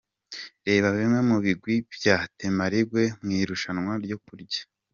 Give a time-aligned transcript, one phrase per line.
[0.67, 4.61] Reba bimwe mu bigwi bya Temarigwe mu irushanwa ryo kurya.